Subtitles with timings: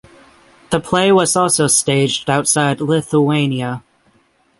[0.71, 3.83] The play was also staged outside of Lithuania.